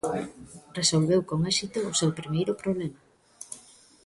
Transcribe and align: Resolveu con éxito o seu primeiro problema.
Resolveu 0.79 1.21
con 1.29 1.39
éxito 1.51 1.79
o 1.91 1.97
seu 1.99 2.09
primeiro 2.19 2.53
problema. 2.61 2.99